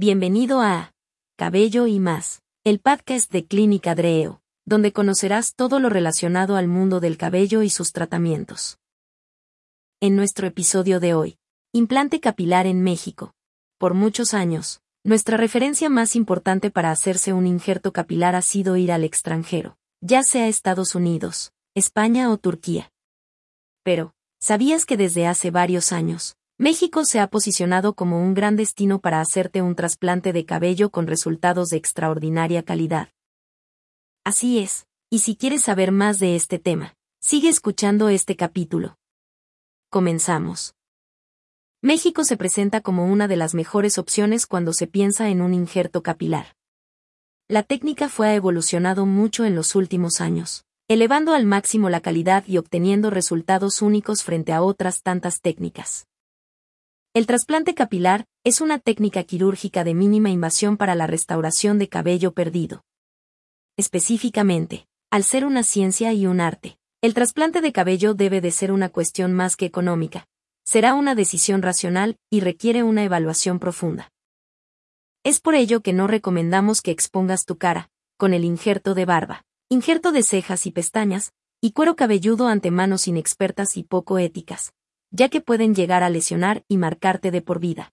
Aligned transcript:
Bienvenido 0.00 0.60
a 0.60 0.94
Cabello 1.36 1.88
y 1.88 1.98
más, 1.98 2.40
el 2.62 2.78
podcast 2.78 3.32
de 3.32 3.46
Clínica 3.46 3.96
Dreo, 3.96 4.40
donde 4.64 4.92
conocerás 4.92 5.56
todo 5.56 5.80
lo 5.80 5.88
relacionado 5.88 6.54
al 6.54 6.68
mundo 6.68 7.00
del 7.00 7.16
cabello 7.18 7.62
y 7.62 7.68
sus 7.68 7.92
tratamientos. 7.92 8.78
En 9.98 10.14
nuestro 10.14 10.46
episodio 10.46 11.00
de 11.00 11.14
hoy, 11.14 11.38
implante 11.72 12.20
capilar 12.20 12.68
en 12.68 12.80
México. 12.80 13.34
Por 13.76 13.94
muchos 13.94 14.34
años, 14.34 14.82
nuestra 15.02 15.36
referencia 15.36 15.90
más 15.90 16.14
importante 16.14 16.70
para 16.70 16.92
hacerse 16.92 17.32
un 17.32 17.48
injerto 17.48 17.92
capilar 17.92 18.36
ha 18.36 18.42
sido 18.42 18.76
ir 18.76 18.92
al 18.92 19.02
extranjero, 19.02 19.78
ya 20.00 20.22
sea 20.22 20.46
Estados 20.46 20.94
Unidos, 20.94 21.50
España 21.74 22.30
o 22.30 22.36
Turquía. 22.36 22.92
Pero, 23.82 24.14
¿sabías 24.38 24.86
que 24.86 24.96
desde 24.96 25.26
hace 25.26 25.50
varios 25.50 25.90
años, 25.90 26.36
México 26.60 27.04
se 27.04 27.20
ha 27.20 27.28
posicionado 27.28 27.94
como 27.94 28.20
un 28.20 28.34
gran 28.34 28.56
destino 28.56 28.98
para 28.98 29.20
hacerte 29.20 29.62
un 29.62 29.76
trasplante 29.76 30.32
de 30.32 30.44
cabello 30.44 30.90
con 30.90 31.06
resultados 31.06 31.68
de 31.68 31.76
extraordinaria 31.76 32.64
calidad. 32.64 33.10
Así 34.24 34.58
es, 34.58 34.88
y 35.08 35.20
si 35.20 35.36
quieres 35.36 35.62
saber 35.62 35.92
más 35.92 36.18
de 36.18 36.34
este 36.34 36.58
tema, 36.58 36.96
sigue 37.20 37.48
escuchando 37.48 38.08
este 38.08 38.34
capítulo. 38.34 38.98
Comenzamos. 39.88 40.74
México 41.80 42.24
se 42.24 42.36
presenta 42.36 42.80
como 42.80 43.06
una 43.06 43.28
de 43.28 43.36
las 43.36 43.54
mejores 43.54 43.96
opciones 43.96 44.44
cuando 44.44 44.72
se 44.72 44.88
piensa 44.88 45.28
en 45.28 45.42
un 45.42 45.54
injerto 45.54 46.02
capilar. 46.02 46.56
La 47.46 47.62
técnica 47.62 48.08
fue 48.08 48.34
evolucionado 48.34 49.06
mucho 49.06 49.44
en 49.44 49.54
los 49.54 49.76
últimos 49.76 50.20
años, 50.20 50.64
elevando 50.88 51.34
al 51.34 51.46
máximo 51.46 51.88
la 51.88 52.00
calidad 52.00 52.42
y 52.48 52.58
obteniendo 52.58 53.10
resultados 53.10 53.80
únicos 53.80 54.24
frente 54.24 54.52
a 54.52 54.60
otras 54.60 55.02
tantas 55.02 55.40
técnicas. 55.40 56.08
El 57.14 57.26
trasplante 57.26 57.74
capilar 57.74 58.26
es 58.44 58.60
una 58.60 58.78
técnica 58.78 59.24
quirúrgica 59.24 59.82
de 59.82 59.94
mínima 59.94 60.28
invasión 60.28 60.76
para 60.76 60.94
la 60.94 61.06
restauración 61.06 61.78
de 61.78 61.88
cabello 61.88 62.32
perdido. 62.32 62.84
Específicamente, 63.78 64.86
al 65.10 65.24
ser 65.24 65.46
una 65.46 65.62
ciencia 65.62 66.12
y 66.12 66.26
un 66.26 66.40
arte, 66.40 66.78
el 67.00 67.14
trasplante 67.14 67.62
de 67.62 67.72
cabello 67.72 68.12
debe 68.12 68.42
de 68.42 68.50
ser 68.50 68.72
una 68.72 68.90
cuestión 68.90 69.32
más 69.32 69.56
que 69.56 69.64
económica. 69.64 70.26
Será 70.64 70.94
una 70.94 71.14
decisión 71.14 71.62
racional 71.62 72.18
y 72.28 72.40
requiere 72.40 72.82
una 72.82 73.04
evaluación 73.04 73.58
profunda. 73.58 74.12
Es 75.24 75.40
por 75.40 75.54
ello 75.54 75.80
que 75.80 75.94
no 75.94 76.08
recomendamos 76.08 76.82
que 76.82 76.90
expongas 76.90 77.46
tu 77.46 77.56
cara, 77.56 77.90
con 78.18 78.34
el 78.34 78.44
injerto 78.44 78.94
de 78.94 79.06
barba, 79.06 79.44
injerto 79.70 80.12
de 80.12 80.22
cejas 80.22 80.66
y 80.66 80.72
pestañas, 80.72 81.32
y 81.62 81.72
cuero 81.72 81.96
cabelludo 81.96 82.48
ante 82.48 82.70
manos 82.70 83.08
inexpertas 83.08 83.78
y 83.78 83.82
poco 83.82 84.18
éticas, 84.18 84.74
ya 85.10 85.28
que 85.28 85.40
pueden 85.40 85.74
llegar 85.74 86.02
a 86.02 86.10
lesionar 86.10 86.64
y 86.68 86.76
marcarte 86.76 87.30
de 87.30 87.42
por 87.42 87.60
vida. 87.60 87.92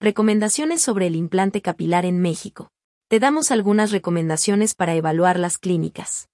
Recomendaciones 0.00 0.82
sobre 0.82 1.06
el 1.06 1.16
implante 1.16 1.62
capilar 1.62 2.04
en 2.04 2.20
México. 2.20 2.70
Te 3.08 3.20
damos 3.20 3.50
algunas 3.50 3.92
recomendaciones 3.92 4.74
para 4.74 4.94
evaluar 4.94 5.38
las 5.38 5.58
clínicas. 5.58 6.28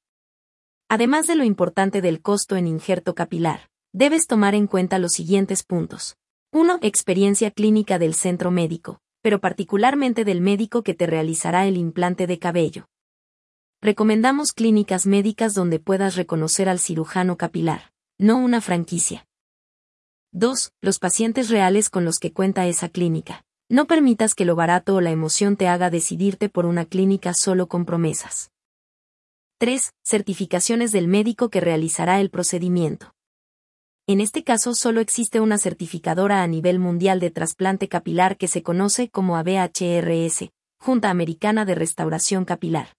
Además 0.89 1.27
de 1.27 1.35
lo 1.35 1.45
importante 1.45 2.01
del 2.01 2.23
costo 2.23 2.57
en 2.57 2.67
injerto 2.67 3.15
capilar, 3.15 3.69
debes 3.93 4.27
tomar 4.27 4.55
en 4.55 4.67
cuenta 4.67 4.99
los 4.99 5.13
siguientes 5.13 5.65
puntos. 5.65 6.17
1. 6.53 6.79
Experiencia 6.81 7.51
clínica 7.51 7.99
del 7.99 8.15
centro 8.15 8.51
médico, 8.51 9.01
pero 9.21 9.39
particularmente 9.39 10.25
del 10.25 10.41
médico 10.41 10.83
que 10.83 10.95
te 10.95 11.07
realizará 11.07 11.67
el 11.67 11.77
implante 11.77 12.27
de 12.27 12.39
cabello. 12.39 12.89
Recomendamos 13.83 14.55
clínicas 14.55 15.05
médicas 15.05 15.53
donde 15.53 15.79
puedas 15.79 16.17
reconocer 16.17 16.71
al 16.71 16.79
cirujano 16.79 17.37
capilar, 17.37 17.93
no 18.17 18.39
una 18.39 18.63
franquicia. 18.63 19.28
2. 20.33 20.73
Los 20.83 20.99
pacientes 20.99 21.49
reales 21.49 21.89
con 21.89 22.05
los 22.05 22.19
que 22.19 22.35
cuenta 22.35 22.67
esa 22.67 22.91
clínica. 22.91 23.47
No 23.71 23.87
permitas 23.87 24.35
que 24.35 24.45
lo 24.45 24.57
barato 24.57 24.97
o 24.97 25.01
la 25.01 25.11
emoción 25.11 25.57
te 25.57 25.69
haga 25.69 25.89
decidirte 25.89 26.51
por 26.51 26.67
una 26.67 26.85
clínica 26.85 27.33
solo 27.33 27.67
con 27.67 27.87
promesas. 27.87 28.51
3. 29.57 29.95
Certificaciones 30.05 30.93
del 30.93 31.09
médico 31.09 31.49
que 31.49 31.61
realizará 31.61 32.21
el 32.21 32.29
procedimiento. 32.29 33.15
En 34.07 34.21
este 34.21 34.45
caso 34.45 34.75
solo 34.75 35.01
existe 35.01 35.41
una 35.41 35.57
certificadora 35.57 36.43
a 36.43 36.47
nivel 36.47 36.79
mundial 36.79 37.21
de 37.21 37.31
trasplante 37.31 37.89
capilar 37.89 38.37
que 38.37 38.49
se 38.49 38.63
conoce 38.63 39.09
como 39.09 39.39
ABHRS, 39.39 40.51
Junta 40.79 41.09
Americana 41.09 41.65
de 41.65 41.75
Restauración 41.75 42.45
Capilar. 42.45 42.93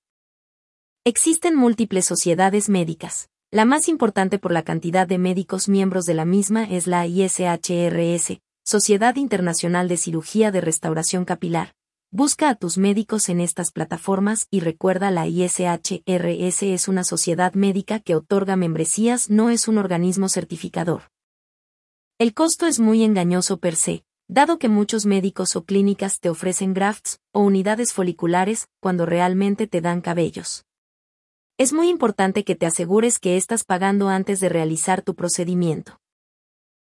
Existen 1.06 1.56
múltiples 1.56 2.06
sociedades 2.06 2.70
médicas, 2.70 3.30
la 3.52 3.66
más 3.66 3.88
importante 3.88 4.38
por 4.38 4.52
la 4.52 4.62
cantidad 4.62 5.08
de 5.08 5.18
médicos 5.18 5.70
miembros 5.70 6.06
de 6.06 6.14
la 6.14 6.24
misma 6.24 6.66
es 6.66 6.86
la 6.86 7.08
ISHRS, 7.08 8.40
Sociedad 8.64 9.16
Internacional 9.16 9.88
de 9.88 9.98
Cirugía 9.98 10.52
de 10.52 10.62
Restauración 10.62 11.26
Capilar. 11.26 11.74
Busca 12.12 12.50
a 12.50 12.56
tus 12.56 12.78
médicos 12.78 13.28
en 13.28 13.40
estas 13.40 13.72
plataformas 13.72 14.48
y 14.52 14.60
recuerda 14.60 15.10
la 15.10 15.26
ISHRS 15.26 16.64
es 16.64 16.88
una 16.88 17.04
sociedad 17.04 17.54
médica 17.56 18.00
que 18.00 18.16
otorga 18.16 18.56
membresías, 18.56 19.32
no 19.32 19.50
es 19.50 19.68
un 19.68 19.80
organismo 19.80 20.30
certificador. 20.30 21.10
El 22.20 22.36
costo 22.36 22.68
es 22.68 22.80
muy 22.80 23.04
engañoso 23.04 23.58
per 23.58 23.76
se, 23.76 24.04
dado 24.28 24.60
que 24.60 24.70
muchos 24.70 25.08
médicos 25.08 25.56
o 25.56 25.66
clínicas 25.66 26.20
te 26.20 26.30
ofrecen 26.30 26.76
grafts 26.76 27.20
o 27.32 27.42
unidades 27.42 27.94
foliculares 27.94 28.68
cuando 28.80 29.08
realmente 29.08 29.66
te 29.66 29.82
dan 29.82 30.02
cabellos. 30.02 30.66
Es 31.60 31.74
muy 31.74 31.90
importante 31.90 32.46
que 32.46 32.56
te 32.56 32.66
asegures 32.66 33.20
que 33.20 33.36
estás 33.36 33.66
pagando 33.66 34.08
antes 34.08 34.40
de 34.40 34.48
realizar 34.48 35.02
tu 35.02 35.14
procedimiento. 35.14 36.00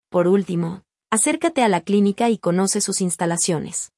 Por 0.07 0.29
último, 0.29 0.84
acércate 1.12 1.63
a 1.63 1.68
la 1.68 1.81
clínica 1.81 2.29
y 2.29 2.38
conoce 2.38 2.79
sus 2.79 3.02
instalaciones. 3.02 3.91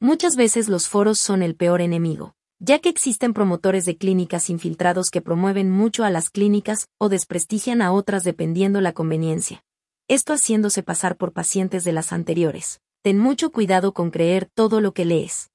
Muchas 0.00 0.34
veces 0.34 0.68
los 0.68 0.88
foros 0.88 1.20
son 1.20 1.44
el 1.44 1.54
peor 1.54 1.80
enemigo, 1.80 2.34
ya 2.58 2.80
que 2.80 2.88
existen 2.88 3.32
promotores 3.32 3.84
de 3.84 3.96
clínicas 3.96 4.50
infiltrados 4.50 5.10
que 5.10 5.22
promueven 5.22 5.70
mucho 5.70 6.02
a 6.02 6.10
las 6.10 6.28
clínicas 6.28 6.88
o 6.98 7.08
desprestigian 7.08 7.80
a 7.80 7.92
otras 7.92 8.24
dependiendo 8.24 8.80
la 8.80 8.94
conveniencia. 8.94 9.62
Esto 10.08 10.32
haciéndose 10.32 10.82
pasar 10.82 11.16
por 11.16 11.32
pacientes 11.32 11.84
de 11.84 11.92
las 11.92 12.12
anteriores. 12.12 12.80
Ten 13.04 13.20
mucho 13.20 13.52
cuidado 13.52 13.94
con 13.94 14.10
creer 14.10 14.50
todo 14.52 14.80
lo 14.80 14.92
que 14.92 15.04
lees. 15.04 15.52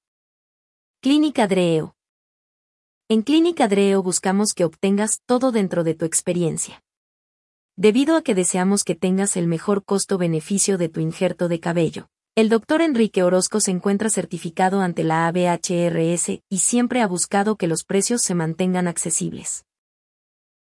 Clínica 1.02 1.46
Dreo. 1.46 1.94
En 3.10 3.22
Clínica 3.22 3.68
Dreo 3.68 4.02
buscamos 4.02 4.54
que 4.54 4.64
obtengas 4.64 5.20
todo 5.26 5.52
dentro 5.52 5.84
de 5.84 5.94
tu 5.94 6.06
experiencia. 6.06 6.82
Debido 7.76 8.16
a 8.16 8.22
que 8.22 8.34
deseamos 8.34 8.86
que 8.86 8.96
tengas 8.96 9.36
el 9.36 9.46
mejor 9.46 9.84
costo-beneficio 9.84 10.78
de 10.78 10.88
tu 10.88 11.02
injerto 11.02 11.50
de 11.50 11.60
cabello, 11.60 12.08
el 12.36 12.48
doctor 12.48 12.82
Enrique 12.82 13.22
Orozco 13.22 13.60
se 13.60 13.72
encuentra 13.72 14.10
certificado 14.10 14.80
ante 14.80 15.04
la 15.04 15.28
ABHRS 15.28 16.40
y 16.50 16.58
siempre 16.60 17.02
ha 17.02 17.08
buscado 17.08 17.58
que 17.58 17.68
los 17.68 17.84
precios 17.84 18.22
se 18.22 18.36
mantengan 18.36 18.88
accesibles. 18.88 19.66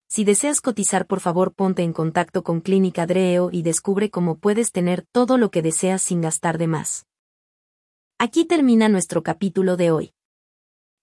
Si 0.09 0.25
deseas 0.25 0.63
cotizar, 0.63 1.07
por 1.07 1.21
favor, 1.21 1.53
ponte 1.53 1.83
en 1.83 1.93
contacto 1.93 2.43
con 2.43 2.63
Clínica 2.63 3.07
Dreo 3.07 3.51
y 3.53 3.61
descubre 3.61 4.09
cómo 4.09 4.39
puedes 4.39 4.73
tener 4.73 5.05
todo 5.13 5.37
lo 5.37 5.51
que 5.51 5.61
deseas 5.61 6.01
sin 6.01 6.23
gastar 6.23 6.57
de 6.57 6.69
más. 6.69 7.05
Aquí 8.19 8.47
termina 8.47 8.89
nuestro 8.89 9.23
capítulo 9.23 9.77
de 9.77 9.91
hoy. 9.91 10.13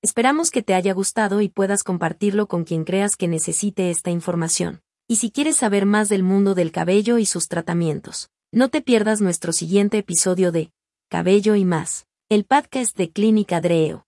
Esperamos 0.08 0.52
que 0.52 0.64
te 0.64 0.74
haya 0.74 0.94
gustado 0.94 1.42
y 1.42 1.50
puedas 1.50 1.84
compartirlo 1.84 2.48
con 2.48 2.64
quien 2.64 2.86
creas 2.86 3.18
que 3.18 3.28
necesite 3.28 3.92
esta 3.92 4.10
información. 4.10 4.80
Y 5.06 5.18
si 5.18 5.32
quieres 5.32 5.58
saber 5.58 5.86
más 5.86 6.08
del 6.08 6.24
mundo 6.24 6.56
del 6.56 6.72
cabello 6.72 7.18
y 7.18 7.26
sus 7.26 7.50
tratamientos, 7.50 8.30
no 8.54 8.70
te 8.70 8.82
pierdas 8.82 9.20
nuestro 9.20 9.52
siguiente 9.52 9.98
episodio 9.98 10.54
de 10.54 10.72
Cabello 11.10 11.56
y 11.56 11.66
más, 11.66 12.08
el 12.30 12.46
podcast 12.46 12.96
de 12.96 13.12
Clínica 13.12 13.60
Dreo. 13.60 14.08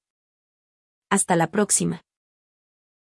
Hasta 1.09 1.35
la 1.35 1.51
próxima. 1.51 2.01